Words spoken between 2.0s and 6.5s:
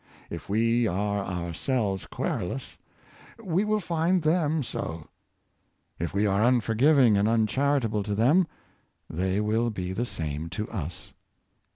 querulous, we will find them so; if we are